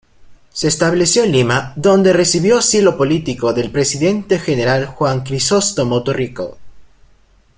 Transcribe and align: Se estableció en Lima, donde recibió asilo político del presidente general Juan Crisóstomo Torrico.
Se 0.51 0.67
estableció 0.67 1.23
en 1.23 1.31
Lima, 1.31 1.73
donde 1.75 2.11
recibió 2.11 2.57
asilo 2.57 2.97
político 2.97 3.53
del 3.53 3.69
presidente 3.69 4.39
general 4.39 4.87
Juan 4.87 5.21
Crisóstomo 5.23 6.01
Torrico. 6.01 6.57